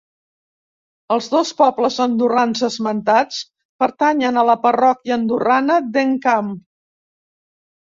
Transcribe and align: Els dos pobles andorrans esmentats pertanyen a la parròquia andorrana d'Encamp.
Els 1.15 1.27
dos 1.33 1.51
pobles 1.59 1.99
andorrans 2.07 2.65
esmentats 2.69 3.45
pertanyen 3.85 4.43
a 4.45 4.49
la 4.53 4.59
parròquia 4.67 5.23
andorrana 5.23 5.81
d'Encamp. 5.97 6.55